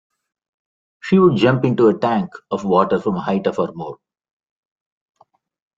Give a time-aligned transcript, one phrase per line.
[1.03, 3.99] She would jump into an tank of water from a height of or more.